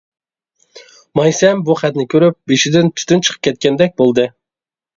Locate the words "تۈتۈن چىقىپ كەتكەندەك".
2.97-3.97